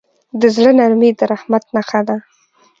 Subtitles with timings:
[0.39, 2.17] د زړه نرمي د رحمت نښه ده.